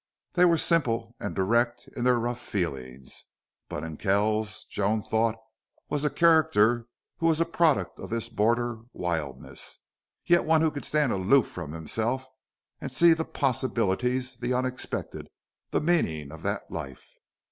[0.33, 3.25] They were simple and direct in their rough feelings.
[3.69, 5.35] But in Kells, Joan thought,
[5.89, 9.77] was a character who was a product of this border wildness,
[10.25, 12.25] yet one who could stand aloof from himself
[12.79, 15.27] and see the possibilities, the unexpected,
[15.69, 17.05] the meaning of that life.